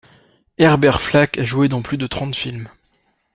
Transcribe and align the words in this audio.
Herbert 0.57 0.99
Flack 0.99 1.37
a 1.37 1.43
joué 1.43 1.67
dans 1.67 1.83
plus 1.83 1.97
de 1.99 2.07
trente 2.07 2.35
films. 2.35 2.69